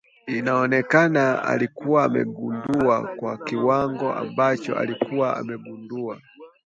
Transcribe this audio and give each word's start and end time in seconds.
inaonekana 0.27 1.43
alikuwa 1.45 2.03
amegundua 2.03 3.07
kwa 3.19 3.37
kiwango 3.37 4.13
ambacho 4.13 4.75
alikuwa 4.75 5.37
amegundua 5.37 6.21